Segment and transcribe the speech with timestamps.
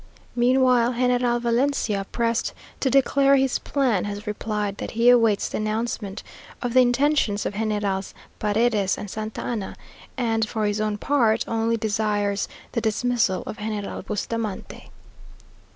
[0.35, 6.23] Meanwhile General Valencia, pressed to declare his plan, has replied that he awaits the announcement
[6.59, 9.75] of the intentions of Generals Paredes and Santa Anna;
[10.17, 14.89] and, for his own part, only desires the dismissal of General Bustamante.